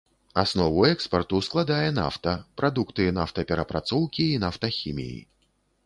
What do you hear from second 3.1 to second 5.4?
нафтаперапрацоўкі і нафтахіміі.